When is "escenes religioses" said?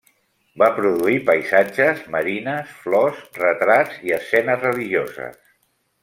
4.21-5.37